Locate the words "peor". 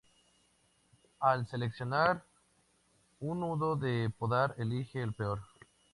5.13-5.43